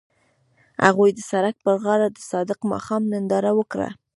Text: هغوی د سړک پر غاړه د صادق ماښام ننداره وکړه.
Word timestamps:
هغوی 0.85 1.09
د 1.13 1.19
سړک 1.31 1.55
پر 1.65 1.75
غاړه 1.83 2.07
د 2.11 2.17
صادق 2.31 2.59
ماښام 2.71 3.01
ننداره 3.13 3.51
وکړه. 3.59 3.89